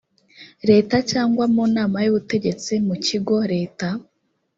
[0.69, 3.87] leta cyangwa mu nama y ubutegetsi mu kigo leta